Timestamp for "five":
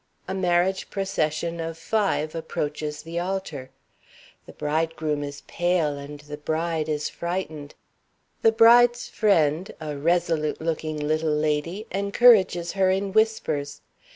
1.77-2.33